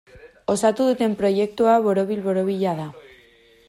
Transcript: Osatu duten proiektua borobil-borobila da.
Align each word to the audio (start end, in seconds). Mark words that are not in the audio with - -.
Osatu 0.53 0.87
duten 0.87 1.13
proiektua 1.21 1.77
borobil-borobila 1.87 2.77
da. 2.85 2.93